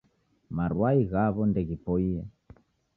[0.55, 2.21] Marwai ghawo ndeghipoiye